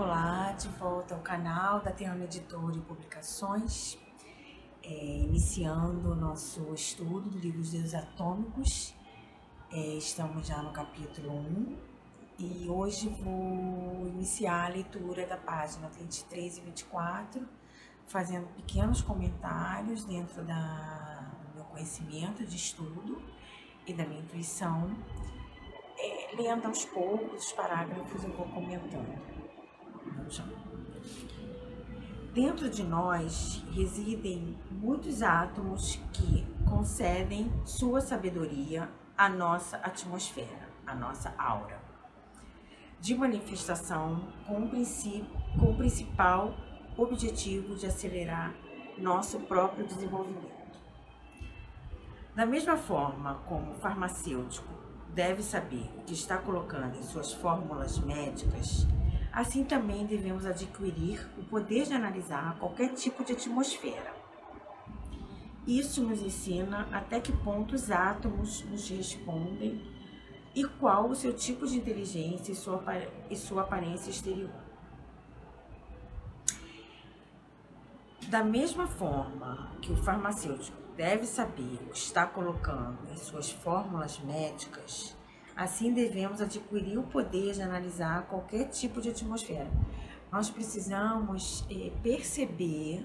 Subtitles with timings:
[0.00, 3.98] Olá, de volta ao canal da Teana Editora e Publicações,
[4.80, 8.94] é, iniciando o nosso estudo do livro Deus Atômicos.
[9.72, 11.76] É, estamos já no capítulo 1
[12.38, 17.44] e hoje vou iniciar a leitura da página 23 e 24,
[18.06, 23.20] fazendo pequenos comentários dentro da, do meu conhecimento de estudo
[23.84, 24.96] e da minha intuição.
[25.98, 29.47] É, lendo aos poucos os parágrafos, eu vou comentando.
[32.34, 41.34] Dentro de nós residem muitos átomos que concedem sua sabedoria à nossa atmosfera, à nossa
[41.36, 41.80] aura,
[43.00, 44.70] de manifestação com o,
[45.58, 46.54] com o principal
[46.96, 48.54] objetivo de acelerar
[48.98, 50.78] nosso próprio desenvolvimento.
[52.34, 54.72] Da mesma forma como o farmacêutico
[55.12, 58.86] deve saber que está colocando em suas fórmulas médicas,
[59.38, 64.12] Assim também devemos adquirir o poder de analisar qualquer tipo de atmosfera.
[65.64, 69.80] Isso nos ensina até que ponto os átomos nos respondem
[70.56, 72.82] e qual o seu tipo de inteligência e sua,
[73.30, 74.50] e sua aparência exterior.
[78.26, 84.18] Da mesma forma que o farmacêutico deve saber o que está colocando em suas fórmulas
[84.18, 85.16] médicas,
[85.58, 89.68] Assim, devemos adquirir o poder de analisar qualquer tipo de atmosfera.
[90.30, 93.04] Nós precisamos é, perceber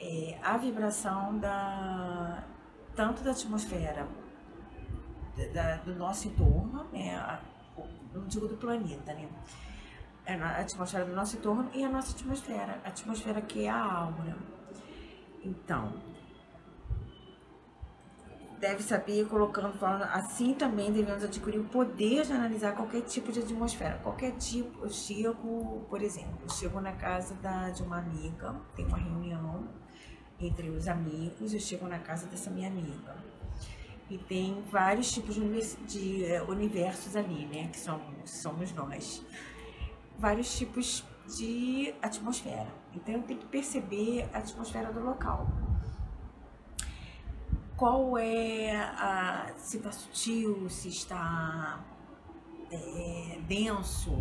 [0.00, 2.44] é, a vibração da,
[2.94, 4.06] tanto da atmosfera
[5.52, 7.40] da, do nosso entorno, né,
[8.14, 9.28] não digo do planeta, né?
[10.24, 13.82] É a atmosfera do nosso entorno e a nossa atmosfera, a atmosfera que é a
[13.82, 14.36] aura.
[15.42, 15.92] Então,
[18.62, 23.40] deve saber, colocando, falando, assim também devemos adquirir o poder de analisar qualquer tipo de
[23.40, 24.84] atmosfera, qualquer tipo.
[24.84, 29.68] Eu chego, por exemplo, eu chego na casa da, de uma amiga, tem uma reunião
[30.38, 33.16] entre os amigos, eu chego na casa dessa minha amiga.
[34.08, 37.66] E tem vários tipos de, de é, universos ali, né?
[37.66, 39.24] Que somos, somos nós.
[40.16, 41.04] Vários tipos
[41.36, 42.68] de atmosfera.
[42.94, 45.48] Então eu tenho que perceber a atmosfera do local
[47.82, 51.84] qual é a, se está sutil, se está
[52.70, 54.12] é, denso.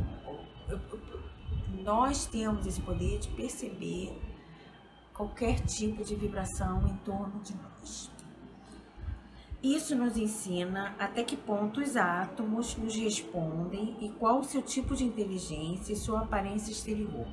[1.84, 4.20] Nós temos esse poder de perceber
[5.14, 8.10] qualquer tipo de vibração em torno de nós.
[9.62, 14.96] Isso nos ensina até que ponto os átomos nos respondem e qual o seu tipo
[14.96, 17.28] de inteligência e sua aparência exterior.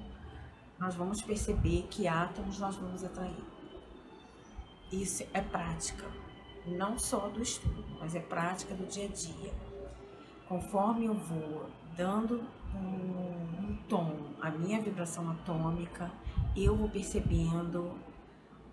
[0.78, 3.57] Nós vamos perceber que átomos nós vamos atrair.
[4.90, 6.06] Isso é prática,
[6.66, 9.52] não só do estudo, mas é prática do dia a dia.
[10.48, 12.42] Conforme eu vou dando
[12.74, 16.10] um, um tom à minha vibração atômica,
[16.56, 17.98] eu vou percebendo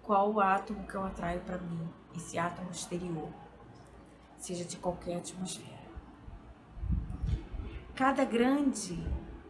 [0.02, 3.30] qual o átomo que eu atraio para mim, esse átomo exterior,
[4.38, 5.86] seja de qualquer atmosfera.
[7.94, 8.98] Cada grande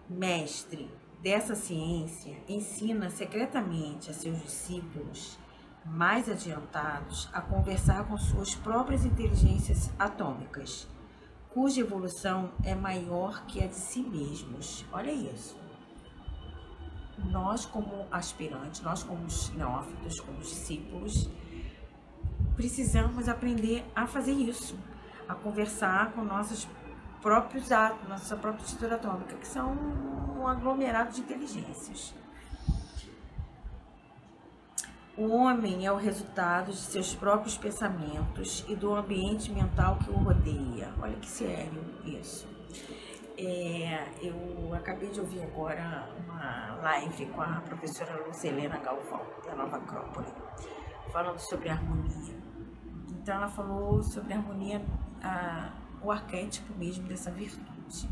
[0.09, 0.89] mestre
[1.21, 5.37] dessa ciência ensina secretamente a seus discípulos
[5.85, 10.87] mais adiantados a conversar com suas próprias inteligências atômicas,
[11.53, 14.83] cuja evolução é maior que a de si mesmos.
[14.91, 15.55] Olha isso.
[17.31, 19.25] Nós, como aspirantes, nós, como
[19.55, 21.29] neófitos, como discípulos,
[22.55, 24.77] precisamos aprender a fazer isso,
[25.29, 26.67] a conversar com nossos
[27.21, 29.73] próprios átomos, nossa própria estrutura atômica, que são
[30.37, 32.13] um aglomerado de inteligências.
[35.17, 40.13] O homem é o resultado de seus próprios pensamentos e do ambiente mental que o
[40.15, 40.91] rodeia.
[41.01, 42.45] Olha que sério isso.
[43.37, 49.77] É, eu acabei de ouvir agora uma live com a professora Lucelena Galvão, da Nova
[49.77, 50.27] Acrópole,
[51.13, 52.35] falando sobre harmonia.
[53.09, 54.81] Então, ela falou sobre a harmonia,
[55.23, 55.69] a,
[56.03, 58.09] o arquétipo mesmo dessa virtude.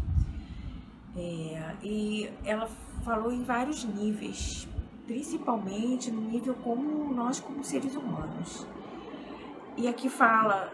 [1.17, 2.69] É, e ela
[3.03, 4.69] falou em vários níveis
[5.05, 8.65] principalmente no nível como nós como seres humanos.
[9.75, 10.71] E aqui fala,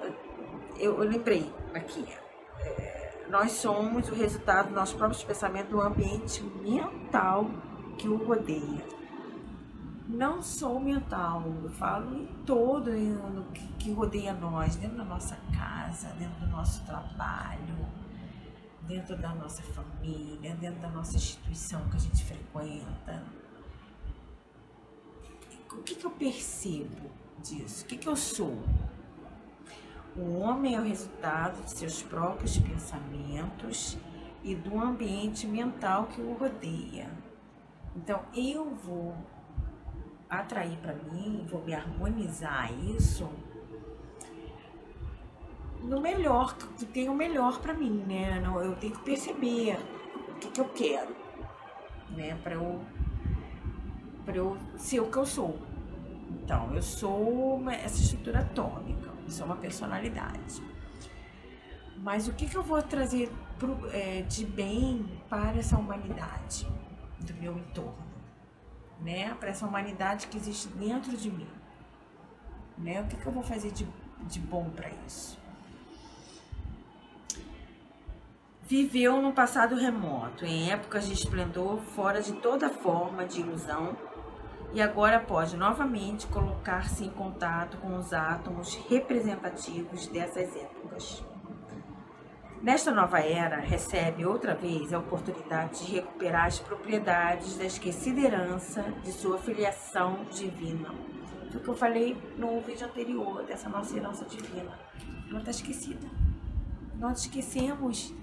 [0.78, 2.06] eu, eu lembrei aqui,
[2.60, 7.50] é, nós somos o resultado do nosso próprio pensamento do ambiente mental
[7.98, 9.00] que o rodeia.
[10.08, 15.06] Não só o mental, eu falo em todo no que, que rodeia nós, dentro da
[15.06, 17.78] nossa casa, dentro do nosso trabalho,
[18.88, 23.24] dentro da nossa família, dentro da nossa instituição que a gente frequenta,
[25.80, 27.10] o que, que eu percebo
[27.42, 27.86] disso?
[27.86, 28.58] O que, que eu sou?
[30.16, 33.98] O homem é o resultado de seus próprios pensamentos
[34.44, 37.10] e do ambiente mental que o rodeia.
[37.96, 39.16] Então eu vou
[40.30, 43.30] atrair para mim, vou me harmonizar isso
[45.82, 48.44] no melhor, que tem o melhor para mim, né?
[48.46, 49.80] Eu tenho que perceber
[50.28, 51.16] o que, que eu quero,
[52.10, 52.38] né?
[52.44, 52.82] Para eu,
[54.26, 55.69] pra eu ser o que eu sou.
[56.30, 60.62] Então, eu sou uma, essa estrutura atômica, sou uma personalidade.
[61.98, 66.68] Mas o que, que eu vou trazer pro, é, de bem para essa humanidade
[67.20, 68.10] do meu entorno?
[69.02, 69.34] Né?
[69.36, 71.50] Para essa humanidade que existe dentro de mim.
[72.78, 73.02] Né?
[73.02, 73.88] O que, que eu vou fazer de,
[74.22, 75.38] de bom para isso?
[78.70, 83.98] Viveu no passado remoto, em épocas de esplendor, fora de toda forma de ilusão,
[84.74, 91.24] e agora pode novamente colocar-se em contato com os átomos representativos dessas épocas.
[92.62, 98.84] Nesta nova era, recebe outra vez a oportunidade de recuperar as propriedades da esquecida herança
[99.04, 100.94] de sua filiação divina.
[101.56, 104.78] O que eu falei no vídeo anterior dessa nossa herança divina.
[105.30, 106.08] Ela está esquecida.
[106.96, 108.14] Nós esquecemos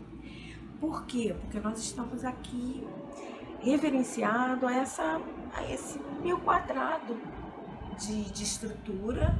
[0.80, 1.34] por quê?
[1.40, 2.86] Porque nós estamos aqui
[3.60, 5.20] reverenciado a, essa,
[5.54, 7.16] a esse meu quadrado
[7.98, 9.36] de, de estrutura,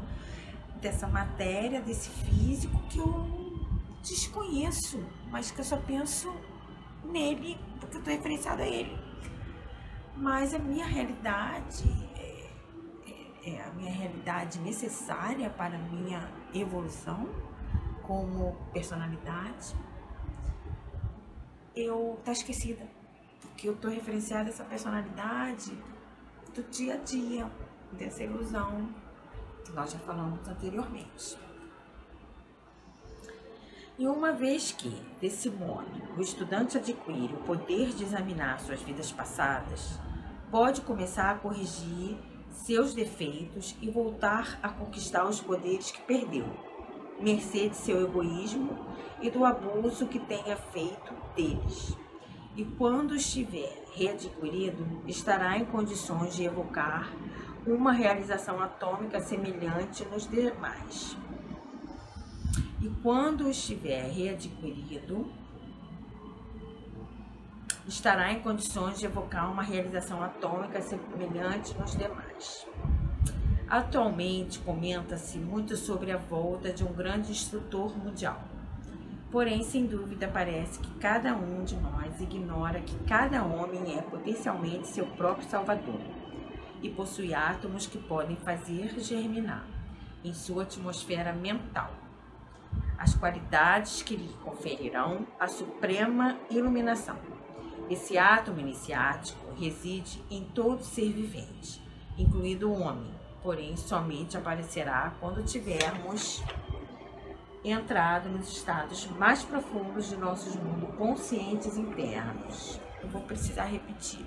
[0.80, 3.66] dessa matéria, desse físico que eu
[4.02, 6.32] desconheço, mas que eu só penso
[7.04, 8.96] nele porque eu estou referenciada a ele.
[10.16, 11.84] Mas a minha realidade
[12.14, 12.50] é,
[13.46, 17.28] é, é a minha realidade necessária para a minha evolução
[18.02, 19.74] como personalidade
[21.74, 22.95] eu tá esquecida.
[23.56, 25.72] Porque eu tô referenciada essa personalidade
[26.54, 27.50] do dia a dia,
[27.90, 28.86] dessa ilusão
[29.64, 31.38] que nós já falamos anteriormente.
[33.98, 34.90] E uma vez que,
[35.22, 35.88] desse modo,
[36.18, 39.98] o estudante adquire o poder de examinar suas vidas passadas,
[40.50, 42.14] pode começar a corrigir
[42.50, 46.44] seus defeitos e voltar a conquistar os poderes que perdeu,
[47.18, 48.76] mercê de seu egoísmo
[49.22, 51.96] e do abuso que tenha feito deles.
[52.56, 57.12] E quando estiver readquirido, estará em condições de evocar
[57.66, 61.14] uma realização atômica semelhante nos demais.
[62.80, 65.30] E quando estiver readquirido,
[67.86, 72.66] estará em condições de evocar uma realização atômica semelhante nos demais.
[73.68, 78.55] Atualmente, comenta-se muito sobre a volta de um grande instrutor mundial
[79.30, 84.86] Porém, sem dúvida, parece que cada um de nós ignora que cada homem é potencialmente
[84.86, 86.00] seu próprio salvador
[86.80, 89.66] e possui átomos que podem fazer germinar
[90.24, 91.90] em sua atmosfera mental
[92.98, 97.16] as qualidades que lhe conferirão a suprema iluminação.
[97.90, 101.80] Esse átomo iniciático reside em todo ser vivente,
[102.16, 103.12] incluído o homem,
[103.42, 106.42] porém somente aparecerá quando tivermos
[107.70, 112.80] entrado nos estados mais profundos de nossos mundos conscientes internos.
[113.02, 114.24] Eu vou precisar repetir,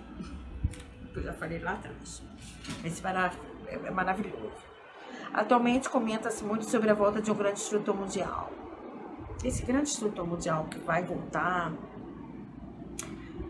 [1.16, 2.22] eu já falei lá atrás.
[2.84, 4.70] Esse é maravilhoso.
[5.34, 8.52] Atualmente comenta-se muito sobre a volta de um grande instrutor mundial.
[9.44, 11.72] Esse grande instrutor mundial que vai voltar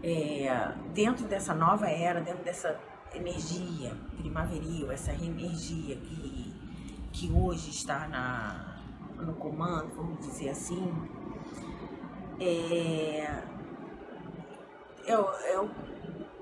[0.03, 2.79] é, dentro dessa nova era, dentro dessa
[3.13, 6.53] energia primaveril, essa energia que,
[7.12, 8.69] que hoje está na,
[9.20, 10.92] no comando, vamos dizer assim,
[12.40, 13.44] é,
[15.06, 15.70] é, é,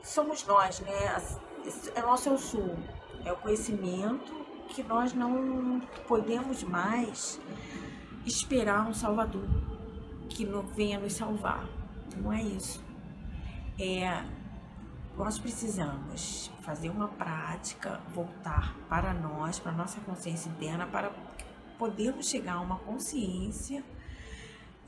[0.03, 1.21] somos nós, né?
[1.95, 2.77] É nosso eu sou,
[3.25, 4.33] é o conhecimento
[4.69, 7.39] que nós não podemos mais
[8.25, 9.47] esperar um Salvador
[10.29, 11.65] que não venha nos salvar.
[12.15, 12.83] Não é isso.
[13.79, 14.23] É,
[15.17, 21.11] nós precisamos fazer uma prática, voltar para nós, para nossa consciência interna, para
[21.77, 23.83] podemos chegar a uma consciência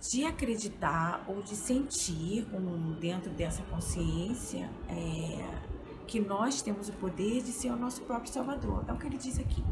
[0.02, 5.70] de acreditar ou de sentir um, dentro dessa consciência é,
[6.08, 8.86] que nós temos o poder de ser o nosso próprio Salvador.
[8.88, 9.64] É o que ele diz aqui.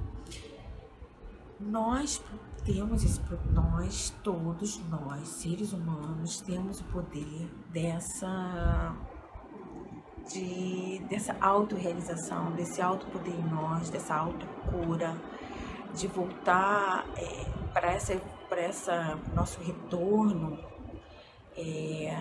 [1.60, 2.22] Nós
[2.64, 3.20] temos esse
[3.52, 8.94] nós todos nós seres humanos temos o poder dessa
[10.30, 15.16] de dessa autorrealização, desse auto poder em nós, dessa autocura,
[15.94, 18.16] de voltar é, para essa,
[18.50, 20.58] para essa nosso retorno
[21.56, 22.16] é,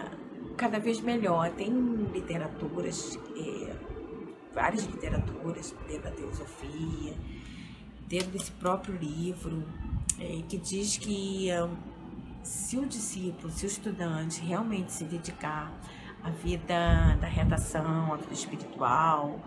[0.56, 1.50] cada vez melhor.
[1.50, 3.76] Tem literaturas, é,
[4.52, 7.14] várias literaturas dentro da teosofia,
[8.06, 9.64] dentro desse próprio livro,
[10.18, 11.48] é, que diz que
[12.42, 15.72] se o discípulo, se o estudante realmente se dedicar
[16.22, 19.40] à vida da redação, à vida espiritual,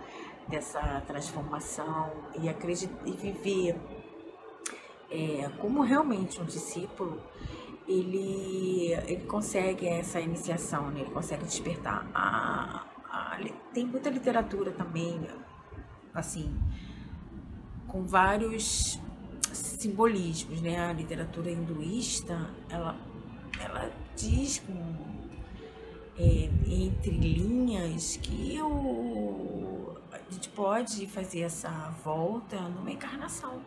[0.50, 2.12] dessa transformação
[2.42, 3.76] e, acreditar, e viver
[5.10, 7.22] é, como realmente um discípulo,
[7.88, 11.02] ele, ele consegue essa iniciação, né?
[11.02, 12.08] ele consegue despertar.
[12.14, 13.40] A, a,
[13.74, 15.20] tem muita literatura também,
[16.14, 16.56] assim,
[17.88, 19.00] com vários
[19.52, 20.80] simbolismos, né?
[20.80, 22.96] A literatura hinduísta, ela,
[23.60, 24.96] ela diz com,
[26.18, 31.70] é, entre linhas que o, a gente pode fazer essa
[32.04, 33.62] volta numa encarnação,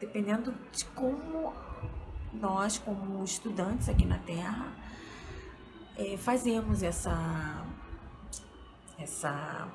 [0.00, 1.52] dependendo de como
[2.32, 4.72] nós, como estudantes aqui na Terra,
[5.96, 7.64] é, fazemos essa,
[8.98, 9.68] essa,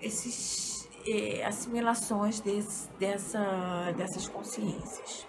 [0.00, 5.26] esses é, assimilações desse, dessa, dessas consciências.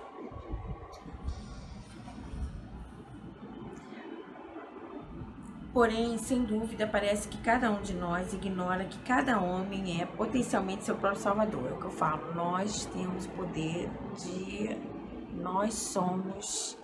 [5.74, 10.84] Porém, sem dúvida, parece que cada um de nós ignora que cada homem é potencialmente
[10.84, 11.70] seu próprio salvador.
[11.70, 14.78] É o que eu falo, nós temos o poder de.
[15.34, 16.78] Nós somos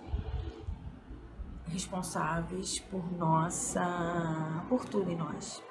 [1.66, 4.64] responsáveis por nossa.
[4.68, 5.62] por tudo em nós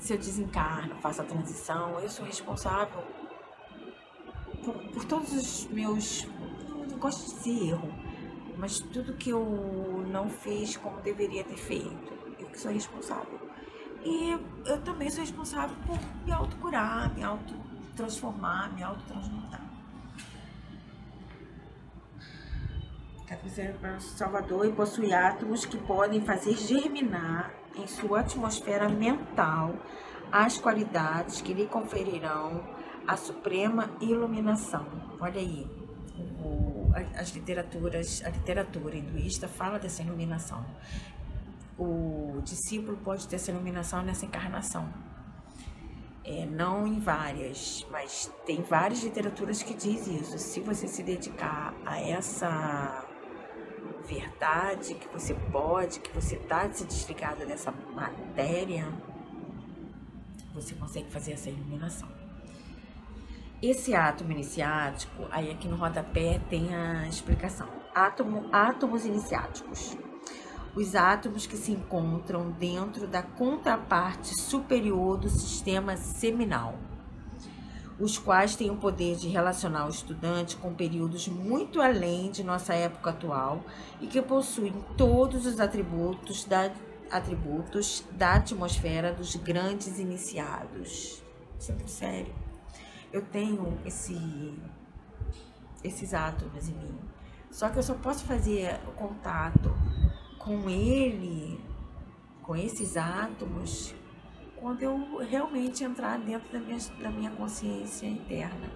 [0.00, 3.04] se eu desencarno, faço a transição, eu sou responsável
[4.64, 6.26] por, por todos os meus.
[6.90, 7.92] Não gosto de dizer erro,
[8.56, 12.12] mas tudo que eu não fiz como deveria ter feito.
[12.38, 13.40] Eu que sou responsável.
[14.04, 19.70] E eu também sou responsável por me autocurar, me autotransformar, me autotransmutar.
[23.42, 29.74] Dizer para Salvador e possui átomos que podem fazer germinar em sua atmosfera mental
[30.30, 32.62] as qualidades que lhe conferirão
[33.08, 34.86] a suprema iluminação.
[35.18, 35.66] Olha aí,
[37.14, 40.64] as literaturas, a literatura hinduísta fala dessa iluminação.
[41.78, 44.88] O discípulo pode ter essa iluminação nessa encarnação.
[46.24, 50.38] É, não em várias, mas tem várias literaturas que diz isso.
[50.38, 53.06] Se você se dedicar a essa
[54.06, 58.86] verdade, que você pode, que você está se desligado dessa matéria,
[60.52, 62.19] você consegue fazer essa iluminação.
[63.62, 67.68] Esse átomo iniciático, aí aqui no rodapé tem a explicação.
[67.94, 69.96] Átomo, átomos iniciáticos.
[70.74, 76.78] Os átomos que se encontram dentro da contraparte superior do sistema seminal
[78.00, 82.72] os quais têm o poder de relacionar o estudante com períodos muito além de nossa
[82.72, 83.62] época atual
[84.00, 86.72] e que possuem todos os atributos da,
[87.10, 91.22] atributos da atmosfera dos grandes iniciados.
[91.68, 92.39] É sério.
[93.12, 94.54] Eu tenho esse,
[95.82, 96.98] esses átomos em mim.
[97.50, 99.74] Só que eu só posso fazer o contato
[100.38, 101.60] com ele,
[102.42, 103.94] com esses átomos,
[104.56, 108.70] quando eu realmente entrar dentro da minha, da minha consciência interna.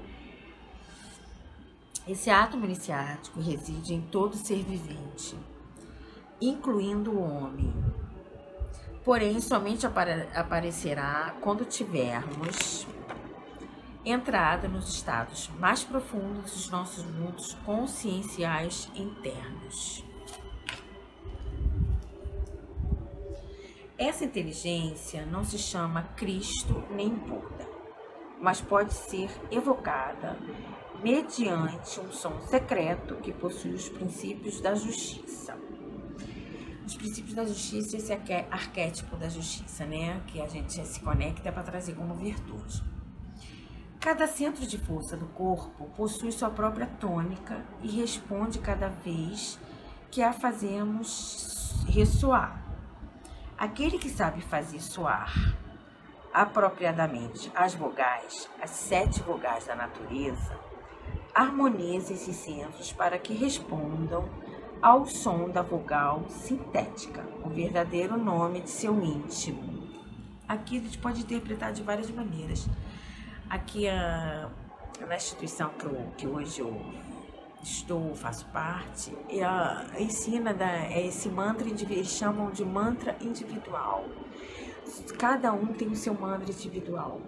[2.06, 5.38] Esse átomo iniciático reside em todo ser vivente,
[6.40, 7.72] incluindo o homem.
[9.04, 12.86] Porém, somente apare aparecerá quando tivermos
[14.04, 20.04] entrada nos estados mais profundos dos nossos mundos conscienciais internos.
[23.96, 27.66] Essa inteligência não se chama Cristo nem Buda,
[28.40, 30.36] mas pode ser evocada
[31.02, 35.56] mediante um som secreto que possui os princípios da justiça.
[36.84, 40.20] Os princípios da justiça, esse arquétipo da justiça, né?
[40.26, 42.93] Que a gente se conecta para trazer como virtude.
[44.04, 49.58] Cada centro de força do corpo possui sua própria tônica e responde cada vez
[50.10, 52.62] que a fazemos ressoar.
[53.56, 55.56] Aquele que sabe fazer soar
[56.34, 60.54] apropriadamente as vogais, as sete vogais da natureza,
[61.34, 64.28] harmoniza esses centros para que respondam
[64.82, 69.88] ao som da vogal sintética, o verdadeiro nome de seu íntimo.
[70.46, 72.68] Aqui a gente pode interpretar de várias maneiras.
[73.48, 74.48] Aqui a,
[75.06, 76.80] na instituição que, eu, que hoje eu
[77.62, 84.04] estou, faço parte, e a, ensina da, é esse mantra, eles chamam de mantra individual.
[85.18, 87.20] Cada um tem o seu mantra individual.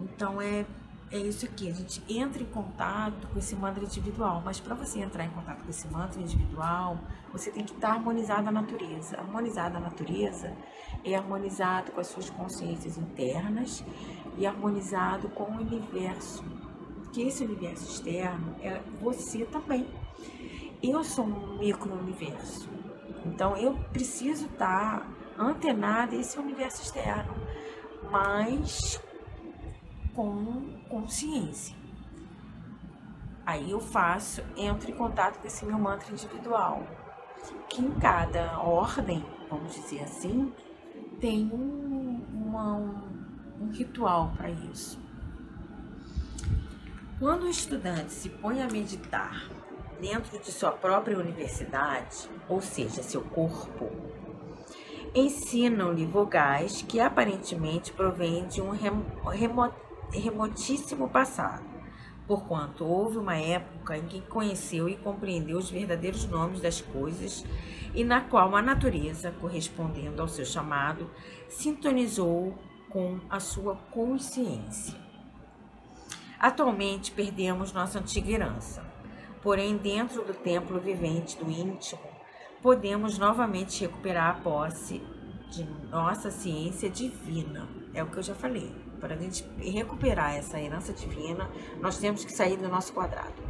[0.00, 0.66] Então é,
[1.10, 5.00] é isso aqui, a gente entra em contato com esse mantra individual, mas para você
[5.00, 6.98] entrar em contato com esse mantra individual,
[7.32, 9.16] você tem que estar harmonizado à natureza.
[9.18, 10.52] Harmonizado à natureza
[11.04, 13.84] é harmonizado com as suas consciências internas
[14.38, 16.44] e harmonizado com o universo
[17.12, 19.86] que esse universo externo é você também.
[20.82, 22.68] eu sou um micro-universo.
[23.26, 27.34] Então eu preciso estar antenada a esse universo externo,
[28.10, 29.02] mas
[30.14, 31.76] com consciência.
[33.44, 36.86] Aí eu faço, entro em contato com esse meu mantra individual,
[37.68, 40.52] que em cada ordem, vamos dizer assim,
[41.18, 43.04] tem um, uma,
[43.60, 44.98] um, ritual para isso.
[47.18, 49.48] Quando o estudante se põe a meditar
[50.00, 53.90] dentro de sua própria universidade, ou seja, seu corpo,
[55.14, 58.70] ensinam-lhe vogais que aparentemente provêm de um
[60.12, 61.64] remotíssimo passado,
[62.26, 67.44] porquanto houve uma época em que conheceu e compreendeu os verdadeiros nomes das coisas
[67.94, 71.10] e na qual a natureza, correspondendo ao seu chamado,
[71.48, 72.56] sintonizou
[72.90, 74.98] com a sua consciência.
[76.38, 78.84] Atualmente perdemos nossa antiga herança,
[79.42, 82.00] porém, dentro do templo vivente do íntimo,
[82.62, 85.02] podemos novamente recuperar a posse
[85.50, 87.68] de nossa ciência divina.
[87.94, 88.72] É o que eu já falei.
[89.00, 93.42] Para a gente recuperar essa herança divina, nós temos que sair do nosso quadrado.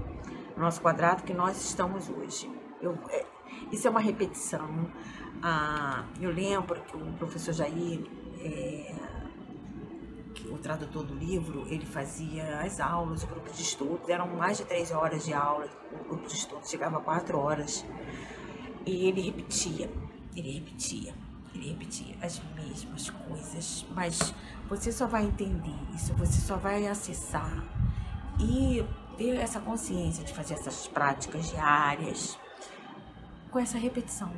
[0.57, 2.50] Nosso quadrado que nós estamos hoje.
[2.80, 3.25] Eu, é,
[3.73, 4.90] isso é uma repetição.
[5.42, 8.04] Ah, eu lembro que o professor Jair
[8.40, 8.95] é,
[10.50, 14.64] o tradutor do livro, ele fazia as aulas, o grupo de estudos, eram mais de
[14.64, 17.85] três horas de aula, o grupo de estudos chegava a quatro horas,
[18.87, 19.90] e ele repetia,
[20.37, 21.14] ele repetia,
[21.54, 24.35] ele repetia as mesmas coisas, mas
[24.68, 27.64] você só vai entender isso, você só vai acessar
[28.38, 28.85] e
[29.16, 32.38] ter essa consciência de fazer essas práticas diárias
[33.50, 34.33] com essa repetição.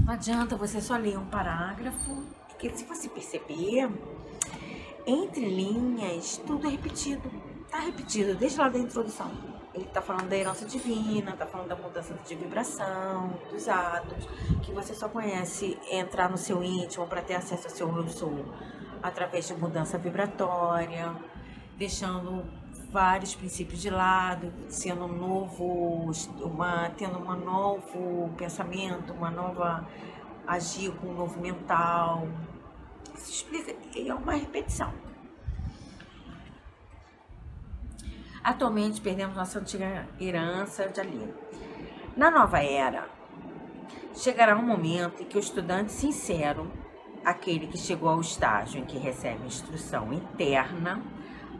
[0.00, 3.90] Não adianta você só ler um parágrafo, porque se você perceber,
[5.08, 7.30] entre linhas, tudo é repetido.
[7.70, 9.30] Tá repetido desde lá da introdução.
[9.74, 14.26] Ele tá falando da herança divina, tá falando da mudança de vibração, dos atos,
[14.62, 18.44] que você só conhece entrar no seu íntimo para ter acesso ao seu eu
[19.02, 21.14] através de mudança vibratória,
[21.76, 22.44] deixando
[22.90, 29.86] vários princípios de lado, sendo um novo, uma, tendo um novo pensamento, uma nova
[30.46, 32.26] agir com um novo mental,
[33.18, 34.92] se explica, é uma repetição.
[38.42, 41.34] Atualmente perdemos nossa antiga herança de ali.
[42.16, 43.08] Na nova era,
[44.14, 46.70] chegará um momento em que o estudante sincero,
[47.24, 51.02] aquele que chegou ao estágio em que recebe instrução interna,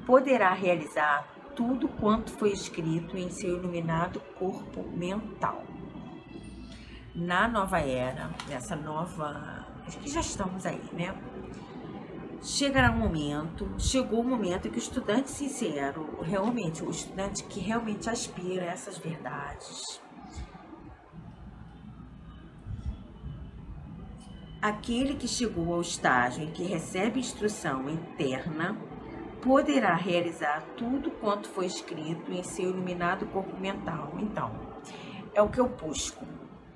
[0.06, 5.64] poderá realizar tudo quanto foi escrito em seu iluminado corpo mental.
[7.14, 9.66] Na nova era, nessa nova.
[9.86, 11.12] Acho que já estamos aí, né?
[12.42, 17.60] Chegará um momento, chegou o um momento que o estudante sincero, realmente, o estudante que
[17.60, 20.00] realmente aspira a essas verdades,
[24.60, 28.76] aquele que chegou ao estágio em que recebe instrução interna,
[29.40, 34.14] poderá realizar tudo quanto foi escrito em seu iluminado corpo mental.
[34.18, 34.52] Então,
[35.32, 36.26] é o que eu busco.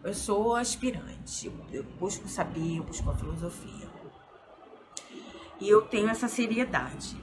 [0.04, 3.91] Eu sou aspirante, eu busco saber, eu busco a filosofia.
[5.62, 7.16] E eu tenho essa seriedade,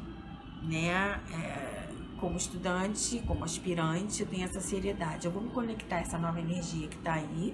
[0.64, 1.20] né?
[1.30, 1.90] É,
[2.22, 5.26] como estudante, como aspirante, eu tenho essa seriedade.
[5.26, 7.54] Eu vou me conectar a essa nova energia que está aí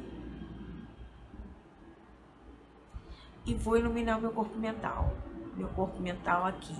[3.47, 5.11] e vou iluminar o meu corpo mental.
[5.55, 6.75] Meu corpo mental aqui.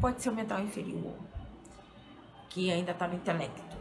[0.00, 1.14] Pode ser o mental inferior,
[2.48, 3.76] que ainda está no intelecto.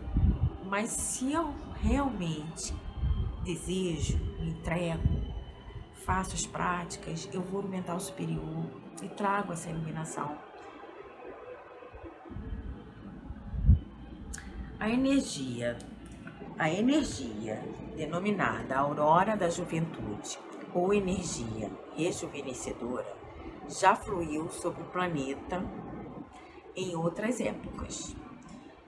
[0.65, 2.75] Mas se eu realmente
[3.43, 5.19] desejo, me entrego,
[6.05, 8.67] faço as práticas, eu vou no mental superior,
[9.01, 10.37] e trago essa iluminação.
[14.79, 15.77] A energia,
[16.57, 17.61] a energia
[17.95, 20.39] denominada aurora da juventude
[20.73, 23.17] ou energia rejuvenescedora
[23.67, 25.63] já fluiu sobre o planeta
[26.75, 28.15] em outras épocas.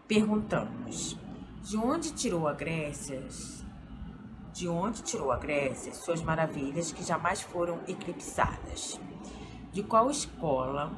[0.08, 1.18] Perguntamos:
[1.62, 3.24] de onde tirou a Grécia?
[4.54, 9.00] De onde tirou a Grécia suas maravilhas que jamais foram eclipsadas?
[9.72, 10.92] De qual escola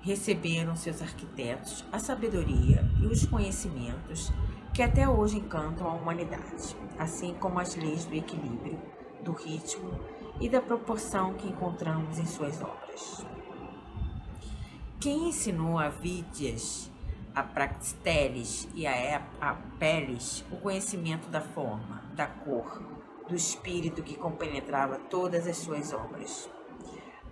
[0.00, 4.32] receberam seus arquitetos a sabedoria e os conhecimentos
[4.72, 8.80] que até hoje encantam a humanidade, assim como as leis do equilíbrio,
[9.22, 10.00] do ritmo
[10.40, 13.24] e da proporção que encontramos em suas obras.
[14.98, 16.90] Quem ensinou a Vídias,
[17.34, 22.82] a Praxiteles e a Apeles o conhecimento da forma, da cor,
[23.28, 26.48] do espírito que compenetrava todas as suas obras?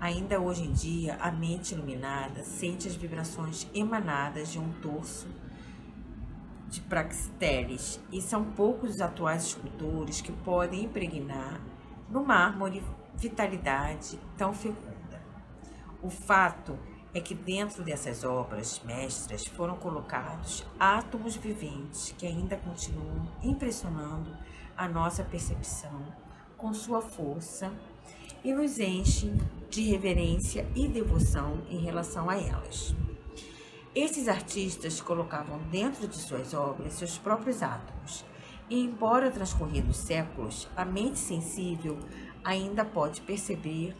[0.00, 5.28] Ainda hoje em dia, a mente iluminada sente as vibrações emanadas de um torso
[6.68, 11.60] de Praxiteles e são poucos os atuais escultores que podem impregnar
[12.08, 12.82] no mármore
[13.14, 15.20] vitalidade tão fecunda.
[16.00, 16.78] O fato
[17.12, 24.34] é que dentro dessas obras mestras foram colocados átomos viventes que ainda continuam impressionando
[24.74, 26.06] a nossa percepção
[26.56, 27.70] com sua força
[28.44, 32.94] e nos enchem de reverência e devoção em relação a elas.
[33.94, 38.24] Esses artistas colocavam dentro de suas obras seus próprios átomos,
[38.68, 41.98] e embora transcorridos séculos, a mente sensível
[42.44, 43.96] ainda pode perceber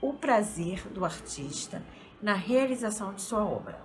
[0.00, 1.82] o prazer do artista
[2.20, 3.80] na realização de sua obra.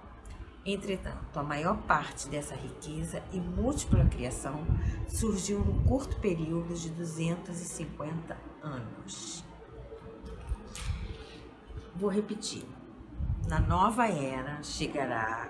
[0.65, 4.65] Entretanto, a maior parte dessa riqueza e múltipla criação
[5.07, 9.54] surgiu no curto período de 250 anos.
[11.95, 12.65] Vou repetir.
[13.47, 15.49] Na nova era chegará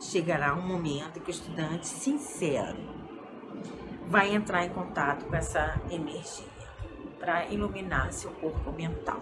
[0.00, 2.78] chegará um momento que o estudante sincero
[4.06, 6.46] vai entrar em contato com essa energia
[7.18, 9.20] para iluminar seu corpo mental.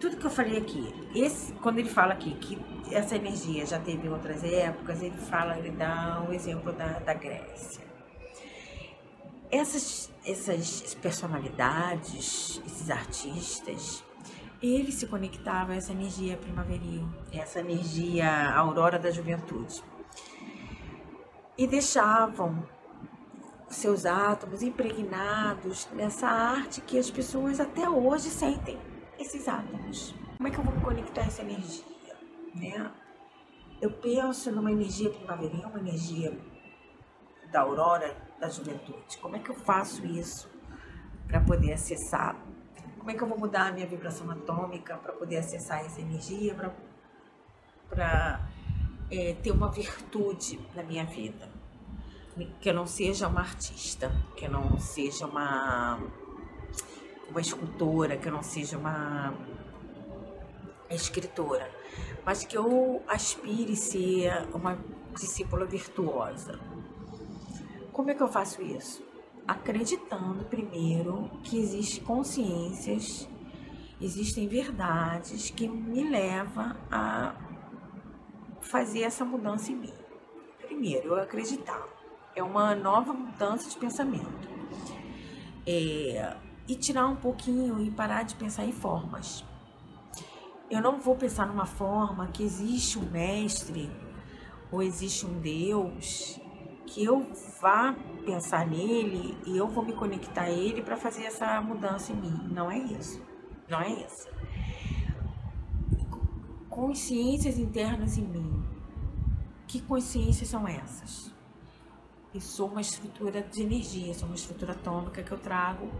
[0.00, 2.58] Tudo que eu falei aqui, esse, quando ele fala aqui que
[2.94, 7.12] essa energia já teve em outras épocas, ele fala, ele dá um exemplo da, da
[7.12, 7.91] Grécia.
[9.52, 14.02] Essas, essas personalidades, esses artistas,
[14.62, 19.84] ele se conectava a essa energia primaveril, essa energia aurora da juventude.
[21.58, 22.66] E deixavam
[23.68, 28.78] seus átomos impregnados nessa arte que as pessoas até hoje sentem,
[29.18, 30.14] esses átomos.
[30.38, 31.84] Como é que eu vou me conectar a essa energia?
[32.54, 32.90] Né?
[33.82, 36.38] Eu penso numa energia primaveril, uma energia
[37.50, 39.18] da aurora da juventude.
[39.20, 40.50] Como é que eu faço isso
[41.28, 42.36] para poder acessar
[42.98, 46.54] como é que eu vou mudar a minha vibração atômica para poder acessar essa energia,
[47.90, 48.48] para
[49.10, 51.50] é, ter uma virtude na minha vida?
[52.60, 55.98] Que eu não seja uma artista, que eu não seja uma,
[57.28, 59.34] uma escultora, que eu não seja uma
[60.88, 61.68] escritora,
[62.24, 64.78] mas que eu aspire ser uma
[65.12, 66.71] discípula virtuosa.
[67.92, 69.12] Como é que eu faço isso?
[69.46, 73.28] acreditando primeiro que existem consciências,
[74.00, 77.34] existem verdades que me levam a
[78.60, 79.94] fazer essa mudança em mim.
[80.58, 81.86] Primeiro, eu acreditar.
[82.34, 84.50] É uma nova mudança de pensamento.
[85.66, 89.44] É, e tirar um pouquinho e parar de pensar em formas.
[90.70, 93.90] Eu não vou pensar numa forma que existe um mestre
[94.70, 96.40] ou existe um Deus
[96.92, 97.26] que eu
[97.58, 102.16] vá pensar nele e eu vou me conectar a ele para fazer essa mudança em
[102.16, 102.48] mim.
[102.52, 103.18] Não é isso.
[103.66, 104.28] Não é isso.
[106.68, 108.62] Consciências internas em mim.
[109.66, 111.32] Que consciências são essas?
[112.34, 115.90] Eu sou uma estrutura de energia, sou uma estrutura atômica que eu trago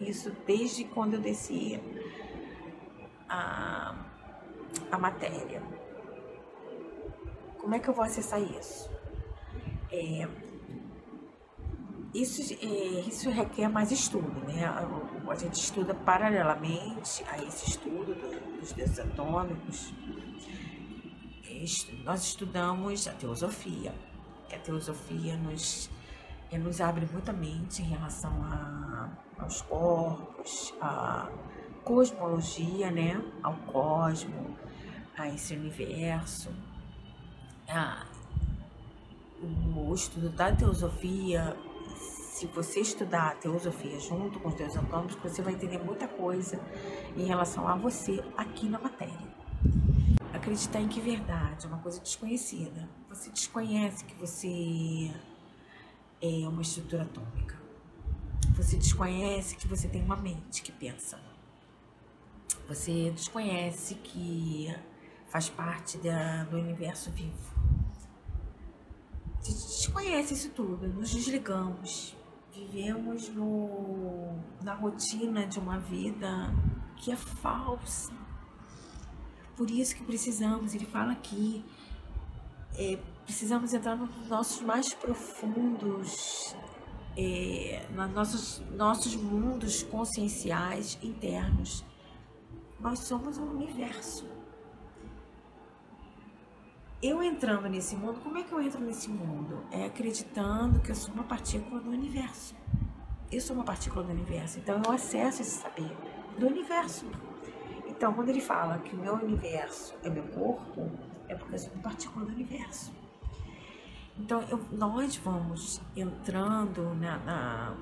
[0.00, 1.78] isso desde quando eu desci
[3.28, 3.94] a,
[4.90, 5.62] a matéria.
[7.58, 8.97] Como é que eu vou acessar isso?
[9.90, 10.28] É,
[12.14, 14.64] isso, é, isso requer mais estudo, né?
[14.64, 14.86] A,
[15.30, 19.92] a, gente estuda paralelamente a esse estudo do, dos deuses atômicos.
[22.04, 23.94] nós estudamos a teosofia,
[24.48, 25.90] que a teosofia nos,
[26.50, 31.30] é, nos abre muita mente em relação a, aos corpos, à
[31.84, 33.22] cosmologia, né?
[33.42, 34.56] Ao cosmo,
[35.16, 36.50] a esse universo.
[37.68, 38.06] A,
[39.42, 41.56] o estudo da teosofia,
[41.96, 46.60] se você estudar a teosofia junto com os deuses atômicos, você vai entender muita coisa
[47.16, 49.36] em relação a você aqui na matéria.
[50.32, 52.88] Acreditar em que verdade é uma coisa desconhecida.
[53.08, 55.12] Você desconhece que você
[56.20, 57.56] é uma estrutura atômica.
[58.56, 61.18] Você desconhece que você tem uma mente que pensa.
[62.68, 64.74] Você desconhece que
[65.28, 67.57] faz parte da, do universo vivo
[69.40, 72.16] a gente isso tudo, nos desligamos.
[72.52, 76.52] Vivemos no, na rotina de uma vida
[76.96, 78.12] que é falsa.
[79.56, 81.64] Por isso que precisamos, ele fala aqui,
[82.76, 86.54] é, precisamos entrar nos nossos mais profundos,
[87.16, 91.84] é, nos nossos, nossos mundos conscienciais internos.
[92.80, 94.37] Nós somos um universo
[97.02, 99.64] eu entrando nesse mundo, como é que eu entro nesse mundo?
[99.70, 102.54] É acreditando que eu sou uma partícula do universo.
[103.30, 105.96] Eu sou uma partícula do universo, então eu acesso esse saber
[106.38, 107.06] do universo.
[107.86, 110.90] Então, quando ele fala que o meu universo é meu corpo,
[111.28, 112.92] é porque eu sou uma partícula do universo.
[114.16, 117.76] Então, eu, nós vamos entrando na, na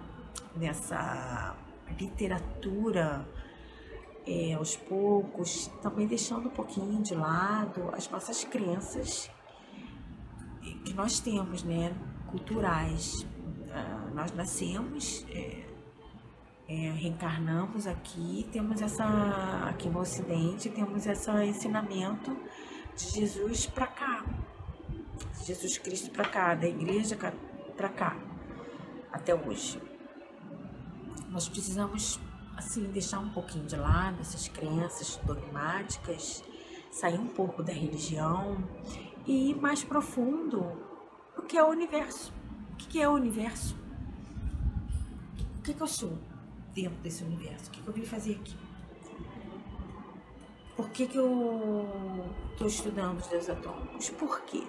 [0.57, 1.55] nessa
[1.99, 3.27] literatura
[4.27, 9.31] é, aos poucos, também deixando um pouquinho de lado as nossas crenças
[10.85, 11.95] que nós temos, né,
[12.29, 13.27] culturais.
[13.71, 15.65] Ah, nós nascemos, é,
[16.69, 19.05] é, reencarnamos aqui, temos essa
[19.69, 22.37] aqui no Ocidente, temos esse ensinamento
[22.97, 24.25] de Jesus para cá,
[25.45, 27.17] Jesus Cristo para cá, da igreja
[27.77, 28.17] para cá,
[29.13, 29.81] até hoje.
[31.29, 32.19] Nós precisamos
[32.57, 36.43] assim deixar um pouquinho de lado essas crenças dogmáticas,
[36.91, 38.57] sair um pouco da religião
[39.27, 40.65] e ir mais profundo
[41.37, 42.33] o que é o universo.
[42.73, 43.77] O que é o universo?
[45.59, 46.17] O que, eu sou
[46.75, 47.69] dentro desse universo?
[47.69, 48.57] O que, eu vim fazer aqui?
[50.77, 54.11] Por que, que eu estou estudando os deus atômicos?
[54.11, 54.63] Por quê?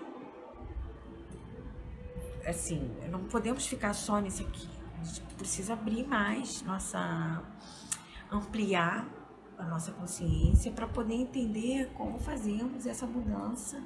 [2.46, 4.77] Assim, não podemos ficar só nisso aqui.
[5.00, 7.44] A gente precisa abrir mais nossa.
[8.32, 9.08] ampliar
[9.58, 13.82] a nossa consciência para poder entender como fazemos essa mudança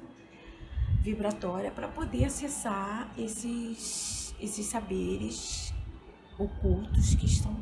[1.00, 5.72] vibratória para poder acessar esses, esses saberes
[6.38, 7.56] ocultos que estão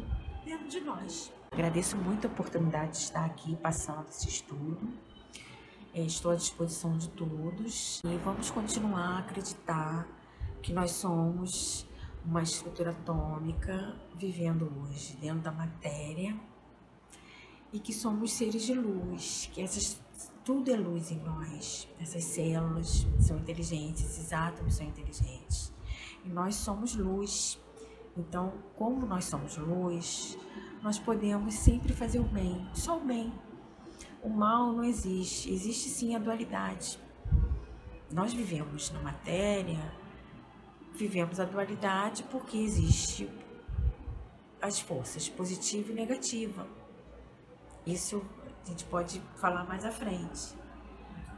[0.44, 1.32] dentro de nós.
[1.52, 4.92] Agradeço muito a oportunidade de estar aqui passando esse estudo.
[5.94, 10.06] É, estou à disposição de todos e vamos continuar a acreditar
[10.62, 11.86] que nós somos
[12.24, 16.38] uma estrutura atômica vivendo hoje dentro da matéria
[17.72, 20.00] e que somos seres de luz, que essas
[20.44, 21.88] tudo é luz em nós.
[22.00, 25.72] Essas células são inteligentes, esses átomos são inteligentes.
[26.24, 27.58] E nós somos luz.
[28.16, 30.36] Então, como nós somos luz,
[30.82, 33.32] nós podemos sempre fazer o bem, só o bem.
[34.22, 36.98] O mal não existe, existe sim a dualidade.
[38.10, 39.94] Nós vivemos na matéria,
[40.94, 43.28] vivemos a dualidade porque existe
[44.60, 46.66] as forças positiva e negativa.
[47.86, 48.22] Isso
[48.64, 50.54] a gente pode falar mais à frente.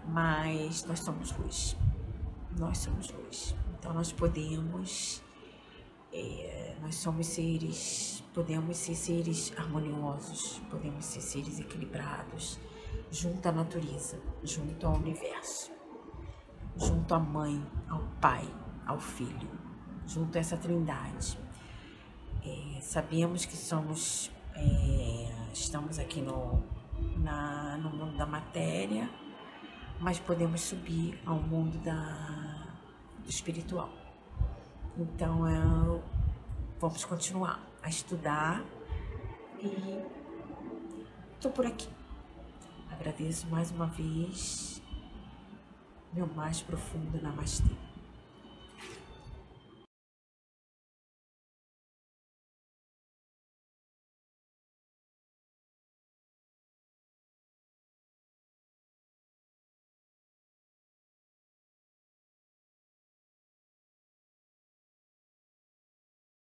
[0.06, 1.76] Mas nós somos luz.
[2.58, 3.54] Nós somos luz.
[3.78, 5.22] Então nós podemos,
[6.12, 12.58] é, nós somos seres, podemos ser seres harmoniosos, podemos ser seres equilibrados,
[13.10, 15.72] junto à natureza, junto ao universo,
[16.76, 18.48] junto à mãe, ao pai,
[18.86, 19.50] ao filho,
[20.06, 21.38] junto a essa trindade.
[22.44, 26.62] É, sabemos que somos, é, estamos aqui no
[27.18, 29.08] na, no mundo da matéria,
[30.00, 32.74] mas podemos subir ao mundo da,
[33.22, 33.90] do espiritual.
[34.96, 36.02] Então, é,
[36.78, 38.62] vamos continuar a estudar
[39.60, 40.02] e
[41.34, 41.88] estou por aqui.
[42.90, 44.82] Agradeço mais uma vez
[46.12, 47.91] meu mais profundo Namastê.